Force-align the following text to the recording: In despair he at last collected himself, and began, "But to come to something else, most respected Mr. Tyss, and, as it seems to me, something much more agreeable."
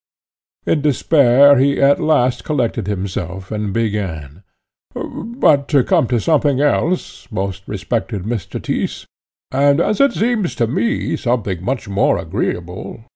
In 0.65 0.81
despair 0.81 1.59
he 1.59 1.79
at 1.79 1.99
last 2.01 2.43
collected 2.43 2.87
himself, 2.87 3.51
and 3.51 3.71
began, 3.71 4.41
"But 4.95 5.67
to 5.67 5.83
come 5.83 6.07
to 6.07 6.19
something 6.19 6.59
else, 6.59 7.31
most 7.31 7.61
respected 7.67 8.23
Mr. 8.23 8.59
Tyss, 8.59 9.05
and, 9.51 9.79
as 9.79 10.01
it 10.01 10.13
seems 10.13 10.55
to 10.55 10.65
me, 10.65 11.15
something 11.17 11.63
much 11.63 11.87
more 11.87 12.17
agreeable." 12.17 13.03